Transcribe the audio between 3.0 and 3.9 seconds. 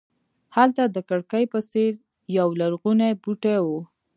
بوټی و.